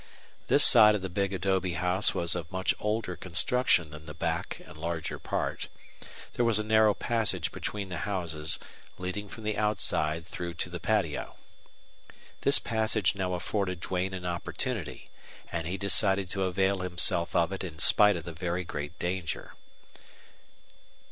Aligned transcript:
This 0.47 0.63
side 0.63 0.95
of 0.95 1.03
the 1.03 1.11
big 1.11 1.31
adobe 1.31 1.73
house 1.73 2.15
was 2.15 2.33
of 2.33 2.51
much 2.51 2.73
older 2.79 3.15
construction 3.15 3.91
than 3.91 4.07
the 4.07 4.15
back 4.15 4.59
and 4.65 4.75
larger 4.75 5.19
part. 5.19 5.67
There 6.33 6.43
was 6.43 6.57
a 6.57 6.63
narrow 6.63 6.95
passage 6.95 7.51
between 7.51 7.89
the 7.89 7.99
houses, 7.99 8.57
leading 8.97 9.29
from 9.29 9.43
the 9.43 9.55
outside 9.55 10.25
through 10.25 10.55
to 10.55 10.71
the 10.71 10.79
patio. 10.79 11.35
This 12.41 12.57
passage 12.57 13.13
now 13.13 13.35
afforded 13.35 13.79
Duane 13.79 14.15
an 14.15 14.25
opportunity, 14.25 15.11
and 15.51 15.67
he 15.67 15.77
decided 15.77 16.31
to 16.31 16.45
avail 16.45 16.79
himself 16.79 17.35
of 17.35 17.51
it 17.51 17.63
in 17.63 17.77
spite 17.77 18.15
of 18.15 18.23
the 18.23 18.33
very 18.33 18.63
great 18.63 18.97
danger. 18.97 19.53